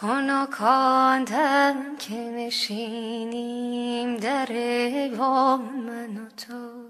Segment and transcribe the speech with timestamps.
[0.00, 6.88] خانکاندم که نشینیم در ایوان من و تو.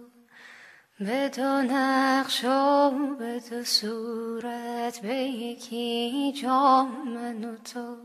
[1.00, 7.96] به دو نقش و به دو صورت به یکی جان من و تو.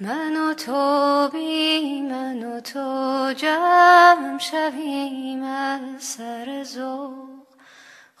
[0.00, 7.25] من و تو بی من و تو جمع شویم از سر زو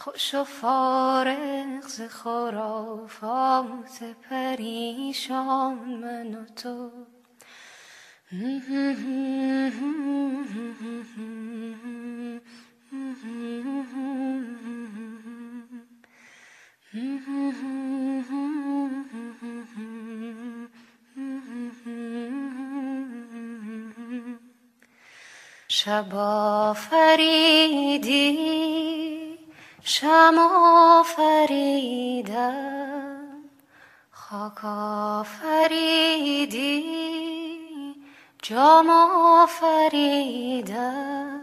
[0.06, 6.90] خوش و فارغ ز خرافات پریشان من و تو.
[25.68, 28.36] شب فریدی
[29.88, 32.46] شما فریدم
[34.10, 34.60] خاک
[35.24, 36.84] فریدی
[38.42, 38.90] جام
[39.46, 41.40] فریدم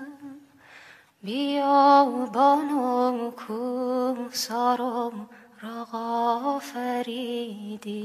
[1.24, 5.12] بیابان و کوسار و
[5.64, 7.96] رقا فریدی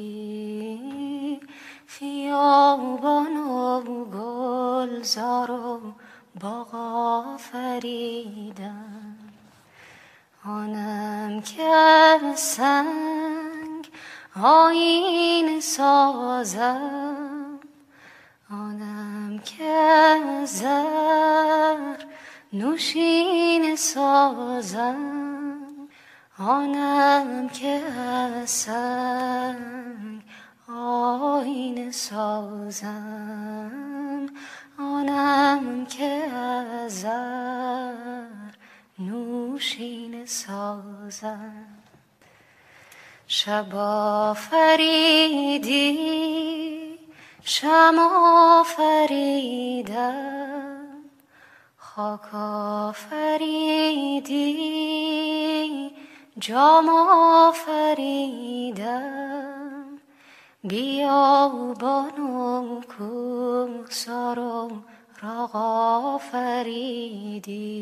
[1.87, 5.81] فیابان و گلزار و
[6.41, 8.48] باغا فریدم
[10.49, 13.89] آنم که سنگ
[14.43, 16.81] آین سازم.
[18.51, 21.97] آنم که زر
[22.53, 24.97] نوشین سازم.
[26.39, 27.83] آنم که
[28.45, 30.23] سنگ
[30.69, 33.71] آین سازم.
[34.79, 35.28] آنم
[41.11, 41.67] سازم
[43.27, 43.73] شب
[44.33, 45.99] فریدی
[47.43, 50.09] شما فریدم
[51.77, 52.29] خاک
[52.93, 54.51] فریدی
[56.39, 56.91] جام
[57.53, 59.09] فریدم
[60.65, 64.71] بیابان و کوسار و
[65.23, 67.79] رقا فریدی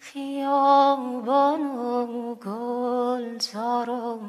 [0.00, 4.20] خیابان و گلزار و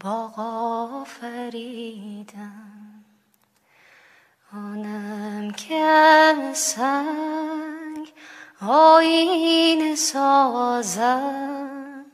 [0.00, 2.72] باغا فریدم
[4.54, 8.12] آنم که سنگ
[8.60, 12.04] آین سازم.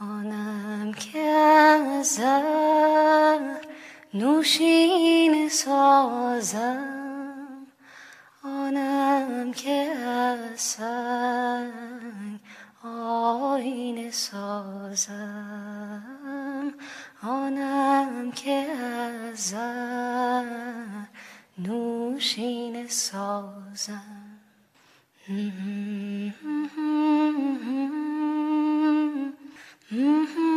[0.00, 3.54] آنم که زر
[4.14, 7.66] نوشین سازم.
[8.44, 9.94] آنم که
[10.56, 11.93] سنگ
[12.84, 16.04] آینه سازم
[17.22, 18.66] آنم که
[19.30, 19.54] از
[21.58, 24.24] نوشین سازم
[29.94, 30.53] Mm-hmm.